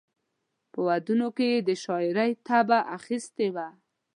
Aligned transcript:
په 0.71 0.79
ودونو 0.87 1.27
کې 1.37 1.45
یې 1.53 1.59
د 1.67 1.69
شاعرۍ 1.83 2.31
طبع 2.47 2.79
اخیستې 2.97 3.47
وه. 3.55 3.67